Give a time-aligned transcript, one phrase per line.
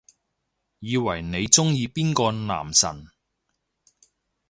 [0.79, 3.11] 以為你鍾意邊個男神